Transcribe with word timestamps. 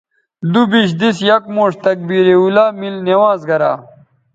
دوبیش 0.53 0.89
دِس 0.99 1.17
یک 1.29 1.43
موݜ 1.55 1.71
تکبیر 1.85 2.25
اولیٰ 2.41 2.67
میل 2.79 2.95
نماز 3.07 3.39
گرا 3.49 3.73